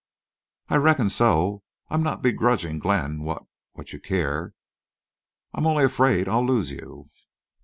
"I 0.67 0.77
reckon 0.77 1.09
so. 1.09 1.61
I'm 1.91 2.01
not 2.01 2.23
begrudging 2.23 2.79
Glenn 2.79 3.21
what—what 3.21 3.93
you 3.93 3.99
care. 3.99 4.55
I'm 5.53 5.67
only 5.67 5.83
afraid 5.83 6.27
I'll 6.27 6.43
lose 6.43 6.71
you." 6.71 7.05